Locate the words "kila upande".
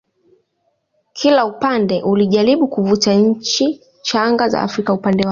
1.13-2.01